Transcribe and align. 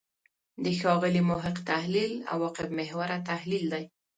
د 0.63 0.65
ښاغلي 0.79 1.21
محق 1.29 1.57
تحلیل 1.71 2.13
«عواقب 2.33 2.69
محوره» 2.79 3.17
تحلیل 3.29 3.65
دی. 3.73 3.83